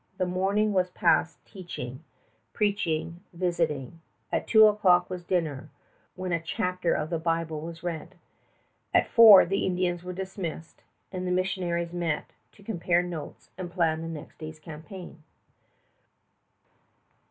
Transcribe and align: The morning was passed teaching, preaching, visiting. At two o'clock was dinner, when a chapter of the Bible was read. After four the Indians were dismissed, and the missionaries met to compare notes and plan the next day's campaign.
The 0.17 0.25
morning 0.25 0.73
was 0.73 0.89
passed 0.89 1.45
teaching, 1.45 2.03
preaching, 2.53 3.19
visiting. 3.33 4.01
At 4.31 4.47
two 4.47 4.65
o'clock 4.65 5.11
was 5.11 5.23
dinner, 5.23 5.69
when 6.15 6.31
a 6.31 6.41
chapter 6.41 6.95
of 6.95 7.11
the 7.11 7.19
Bible 7.19 7.61
was 7.61 7.83
read. 7.83 8.15
After 8.95 9.11
four 9.11 9.45
the 9.45 9.63
Indians 9.63 10.03
were 10.03 10.11
dismissed, 10.11 10.81
and 11.11 11.27
the 11.27 11.31
missionaries 11.31 11.93
met 11.93 12.31
to 12.53 12.63
compare 12.63 13.03
notes 13.03 13.51
and 13.59 13.69
plan 13.71 14.01
the 14.01 14.07
next 14.07 14.39
day's 14.39 14.57
campaign. 14.57 15.21